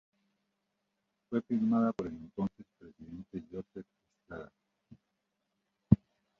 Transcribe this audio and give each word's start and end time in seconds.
Fue 1.29 1.43
firmada 1.43 1.91
por 1.93 2.07
el 2.07 2.13
entonces 2.15 2.65
presidente 2.79 3.43
Joseph 3.51 3.85
Estrada. 4.23 4.51